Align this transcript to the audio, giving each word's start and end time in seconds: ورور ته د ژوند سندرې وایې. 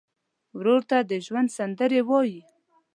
ورور 0.57 0.81
ته 0.89 0.97
د 1.09 1.11
ژوند 1.25 1.49
سندرې 1.57 2.01
وایې. 2.09 2.41